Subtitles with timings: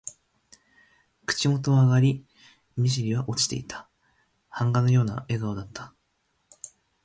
[1.27, 2.25] 口元は上がり、
[2.75, 3.87] 目じりは落ちていた。
[4.49, 5.93] 版画のような笑顔だった。